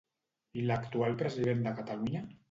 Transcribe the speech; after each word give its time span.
I 0.61 0.63
l'actual 0.69 1.13
president 1.19 1.61
de 1.67 1.75
Catalunya? 1.81 2.23